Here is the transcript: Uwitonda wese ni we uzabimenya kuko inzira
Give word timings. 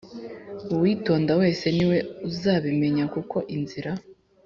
Uwitonda 0.73 1.31
wese 1.41 1.65
ni 1.75 1.85
we 1.89 1.97
uzabimenya 2.29 3.05
kuko 3.13 3.37
inzira 3.55 3.91